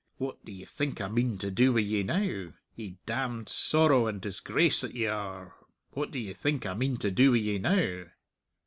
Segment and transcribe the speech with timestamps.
[0.17, 2.53] What do ye think I mean to do wi' ye now?...
[2.75, 5.53] Ye damned sorrow and disgrace that ye are,
[5.91, 8.05] what do ye think I mean to do wi' ye now?"